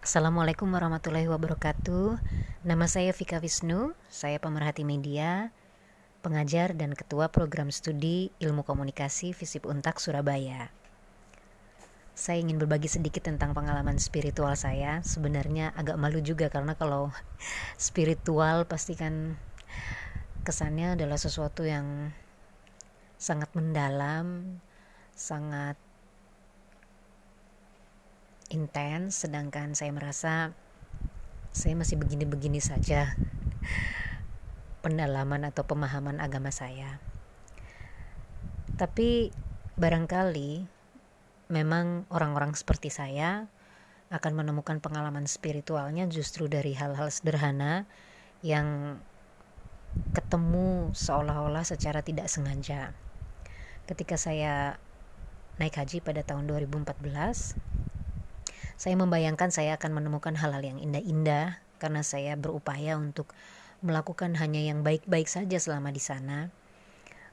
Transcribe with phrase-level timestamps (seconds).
[0.00, 2.16] Assalamualaikum warahmatullahi wabarakatuh.
[2.64, 5.52] Nama saya Vika Wisnu Saya pemerhati media
[6.24, 10.72] Pengajar dan Ketua Program Studi Ilmu Komunikasi Visip Untak Surabaya.
[12.16, 15.04] Saya ingin berbagi sedikit tentang pengalaman spiritual saya.
[15.04, 17.12] Sebenarnya agak malu juga karena kalau
[17.76, 19.36] spiritual pasti kan
[20.48, 22.16] Kesannya adalah sesuatu yang
[23.20, 24.64] sangat mendalam
[25.12, 25.76] Sangat
[28.50, 30.52] intens sedangkan saya merasa
[31.50, 33.14] saya masih begini-begini saja
[34.84, 37.02] pendalaman atau pemahaman agama saya.
[38.78, 39.30] Tapi
[39.76, 40.66] barangkali
[41.50, 43.50] memang orang-orang seperti saya
[44.10, 47.86] akan menemukan pengalaman spiritualnya justru dari hal-hal sederhana
[48.42, 48.98] yang
[50.14, 52.94] ketemu seolah-olah secara tidak sengaja.
[53.86, 54.78] Ketika saya
[55.58, 57.69] naik haji pada tahun 2014,
[58.80, 63.28] saya membayangkan saya akan menemukan hal-hal yang indah-indah karena saya berupaya untuk
[63.84, 66.48] melakukan hanya yang baik-baik saja selama di sana,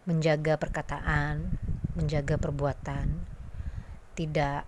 [0.03, 1.55] menjaga perkataan,
[1.95, 3.23] menjaga perbuatan,
[4.19, 4.67] tidak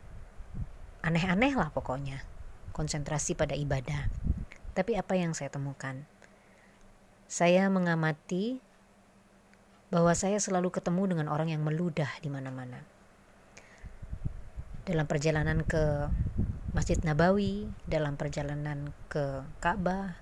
[1.03, 2.23] aneh-aneh lah pokoknya,
[2.71, 4.07] konsentrasi pada ibadah.
[4.71, 6.07] Tapi apa yang saya temukan?
[7.27, 8.63] Saya mengamati
[9.91, 12.87] bahwa saya selalu ketemu dengan orang yang meludah di mana-mana.
[14.87, 16.07] Dalam perjalanan ke
[16.79, 20.15] Masjid Nabawi, dalam perjalanan ke Ka'bah,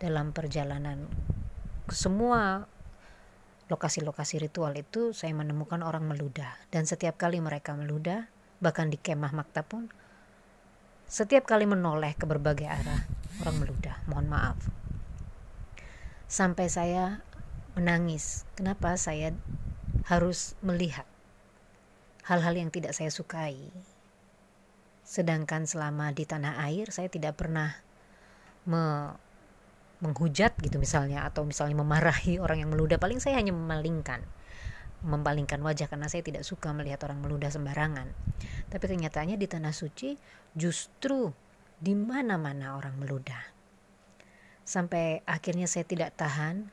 [0.00, 1.04] dalam perjalanan
[1.84, 2.64] ke semua
[3.68, 6.56] lokasi-lokasi ritual itu saya menemukan orang meludah.
[6.72, 8.24] Dan setiap kali mereka meludah
[8.56, 9.92] bahkan di kemah maktab pun
[11.04, 13.04] setiap kali menoleh ke berbagai arah
[13.44, 14.00] orang meludah.
[14.08, 14.58] Mohon maaf.
[16.24, 17.20] Sampai saya
[17.76, 18.48] menangis.
[18.56, 19.36] Kenapa saya
[20.08, 21.04] harus melihat
[22.24, 23.68] hal-hal yang tidak saya sukai
[25.08, 27.72] Sedangkan selama di tanah air saya tidak pernah
[28.68, 29.16] me
[29.98, 34.22] menghujat gitu misalnya atau misalnya memarahi orang yang meludah paling saya hanya memalingkan
[35.02, 38.10] mempalingkan wajah karena saya tidak suka melihat orang meludah sembarangan.
[38.66, 40.18] Tapi kenyataannya di tanah suci
[40.58, 41.30] justru
[41.78, 43.38] di mana-mana orang meludah.
[44.66, 46.66] Sampai akhirnya saya tidak tahan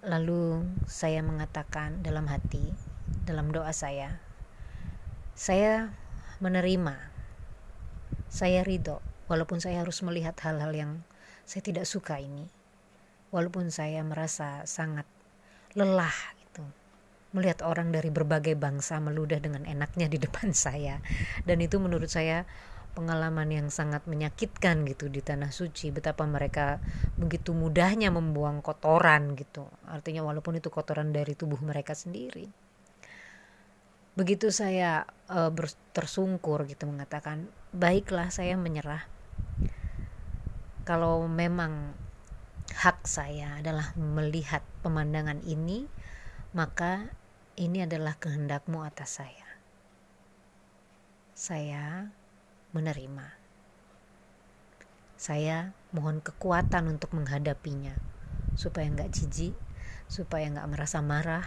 [0.00, 2.72] lalu saya mengatakan dalam hati,
[3.28, 4.16] dalam doa saya,
[5.36, 5.92] saya
[6.38, 6.94] menerima.
[8.30, 10.92] Saya ridho, walaupun saya harus melihat hal-hal yang
[11.42, 12.46] saya tidak suka ini.
[13.34, 15.04] Walaupun saya merasa sangat
[15.74, 16.64] lelah gitu.
[17.36, 21.02] Melihat orang dari berbagai bangsa meludah dengan enaknya di depan saya.
[21.42, 22.46] Dan itu menurut saya
[22.98, 26.82] pengalaman yang sangat menyakitkan gitu di tanah suci betapa mereka
[27.14, 32.50] begitu mudahnya membuang kotoran gitu artinya walaupun itu kotoran dari tubuh mereka sendiri
[34.18, 35.54] begitu saya uh,
[35.94, 39.06] tersungkur gitu mengatakan baiklah saya menyerah.
[40.82, 41.94] Kalau memang
[42.74, 45.86] hak saya adalah melihat pemandangan ini
[46.50, 47.14] maka
[47.54, 49.46] ini adalah kehendakmu atas saya.
[51.38, 52.10] Saya
[52.74, 53.38] menerima.
[55.14, 57.94] Saya mohon kekuatan untuk menghadapinya
[58.58, 59.54] supaya nggak jijik
[60.10, 61.46] supaya nggak merasa marah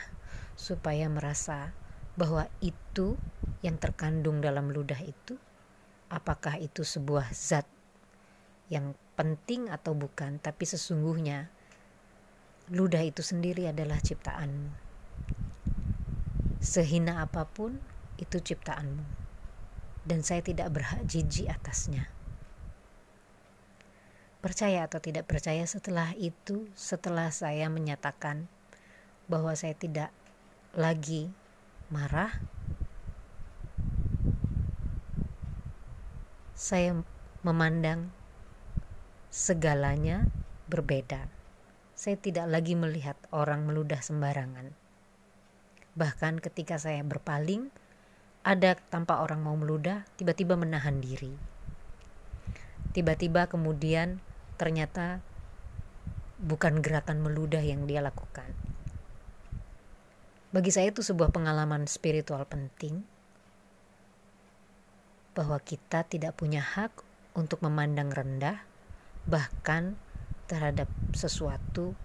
[0.55, 1.75] supaya merasa
[2.19, 3.15] bahwa itu
[3.63, 5.39] yang terkandung dalam ludah itu
[6.11, 7.63] apakah itu sebuah zat
[8.67, 11.51] yang penting atau bukan tapi sesungguhnya
[12.71, 14.71] ludah itu sendiri adalah ciptaanmu.
[16.63, 17.75] Sehina apa pun
[18.15, 19.03] itu ciptaanmu.
[20.07, 22.07] Dan saya tidak berhak jijik atasnya.
[24.41, 28.49] Percaya atau tidak percaya setelah itu setelah saya menyatakan
[29.29, 30.09] bahwa saya tidak
[30.73, 31.29] lagi
[31.91, 32.31] marah,
[36.55, 36.95] saya
[37.43, 38.07] memandang
[39.27, 40.23] segalanya
[40.71, 41.27] berbeda.
[41.91, 44.71] Saya tidak lagi melihat orang meludah sembarangan.
[45.99, 47.67] Bahkan ketika saya berpaling,
[48.47, 51.35] ada tanpa orang mau meludah, tiba-tiba menahan diri.
[52.95, 54.23] Tiba-tiba kemudian
[54.55, 55.19] ternyata
[56.39, 58.49] bukan gerakan meludah yang dia lakukan,
[60.51, 63.07] bagi saya itu sebuah pengalaman spiritual penting
[65.31, 66.91] bahwa kita tidak punya hak
[67.39, 68.67] untuk memandang rendah
[69.23, 69.95] bahkan
[70.51, 71.95] terhadap sesuatu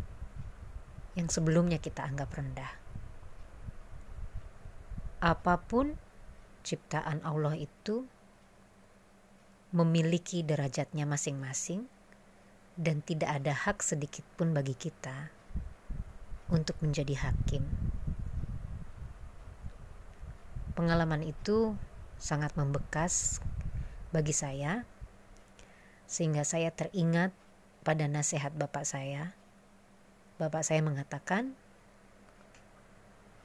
[1.18, 2.70] yang sebelumnya kita anggap rendah.
[5.18, 5.98] Apa pun
[6.62, 8.06] ciptaan Allah itu
[9.74, 11.90] memiliki derajatnya masing-masing
[12.78, 15.34] dan tidak ada hak sedikit pun bagi kita
[16.52, 17.66] untuk menjadi hakim.
[20.76, 21.72] Pengalaman itu
[22.20, 23.40] sangat membekas
[24.12, 24.84] bagi saya
[26.04, 27.34] Sehingga saya teringat
[27.82, 29.34] pada nasihat bapak saya.
[30.38, 31.56] Bapak saya mengatakan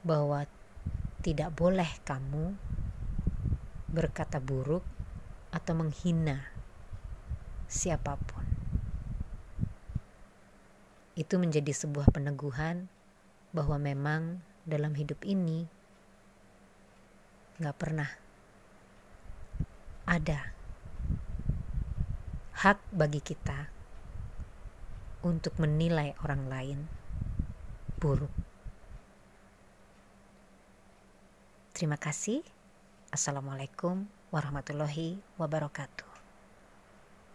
[0.03, 0.45] bahwa
[1.21, 2.53] tidak boleh kamu
[3.89, 4.83] berkata buruk
[5.53, 6.51] atau menghina
[7.71, 8.43] siapa pun.
[11.13, 12.91] Itu menjadi sebuah peneguhan
[13.55, 15.67] bahwa memang dalam hidup ini
[17.61, 18.09] gak pernah
[20.09, 20.49] ada
[22.57, 23.69] hak bagi kita
[25.21, 26.79] untuk menilai orang lain
[28.01, 28.33] buruk.
[31.77, 32.41] Terima kasih.
[33.13, 36.10] Assalamualaikum warahmatullahi wabarakatuh.